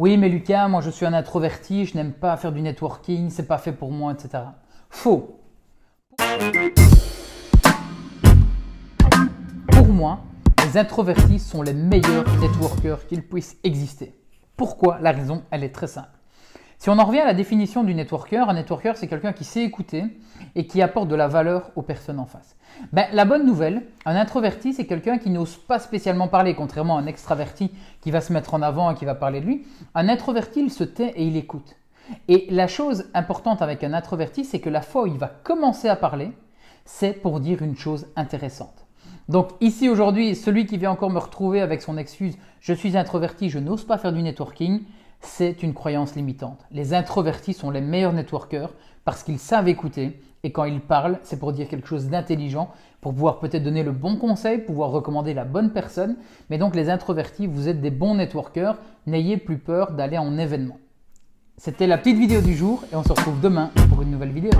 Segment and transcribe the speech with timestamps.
[0.00, 3.48] Oui, mais Lucas, moi je suis un introverti, je n'aime pas faire du networking, c'est
[3.48, 4.44] pas fait pour moi, etc.
[4.88, 5.40] Faux.
[9.72, 10.20] Pour moi,
[10.64, 14.14] les introvertis sont les meilleurs networkers qu'il puisse exister.
[14.56, 15.00] Pourquoi?
[15.00, 16.17] La raison, elle est très simple.
[16.78, 19.64] Si on en revient à la définition du networker, un networker c'est quelqu'un qui sait
[19.64, 20.04] écouter
[20.54, 22.56] et qui apporte de la valeur aux personnes en face.
[22.92, 27.00] Ben, la bonne nouvelle, un introverti c'est quelqu'un qui n'ose pas spécialement parler, contrairement à
[27.00, 29.66] un extraverti qui va se mettre en avant et qui va parler de lui.
[29.96, 31.74] Un introverti il se tait et il écoute.
[32.28, 35.88] Et la chose importante avec un introverti c'est que la fois où il va commencer
[35.88, 36.30] à parler,
[36.84, 38.86] c'est pour dire une chose intéressante.
[39.28, 43.50] Donc ici aujourd'hui, celui qui vient encore me retrouver avec son excuse je suis introverti,
[43.50, 44.82] je n'ose pas faire du networking,
[45.20, 46.64] c'est une croyance limitante.
[46.70, 48.70] Les introvertis sont les meilleurs networkers
[49.04, 53.12] parce qu'ils savent écouter et quand ils parlent, c'est pour dire quelque chose d'intelligent, pour
[53.12, 56.16] pouvoir peut-être donner le bon conseil, pouvoir recommander la bonne personne.
[56.50, 60.78] Mais donc les introvertis, vous êtes des bons networkers, n'ayez plus peur d'aller en événement.
[61.56, 64.52] C'était la petite vidéo du jour et on se retrouve demain pour une nouvelle vidéo.